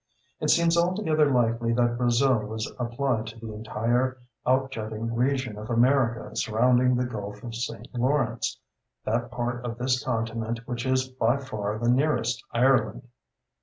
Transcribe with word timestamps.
It 0.39 0.49
seems 0.49 0.79
altogether 0.79 1.29
likely 1.31 1.73
that 1.73 1.95
"Brazil" 1.95 2.37
was 2.39 2.73
applied 2.79 3.27
to 3.27 3.39
the 3.39 3.53
entire 3.53 4.17
outjutting 4.47 5.13
region 5.15 5.59
of 5.59 5.69
America 5.69 6.35
surrounding 6.35 6.95
the 6.95 7.05
Gulf 7.05 7.43
of 7.43 7.53
St. 7.53 7.87
Lawrence 7.93 8.59
that 9.05 9.29
part 9.29 9.63
of 9.63 9.77
this 9.77 10.03
continent 10.03 10.61
which 10.65 10.87
is 10.87 11.07
by 11.07 11.37
far 11.37 11.77
the 11.77 11.87
nearest 11.91 12.43
Ireland. 12.51 13.09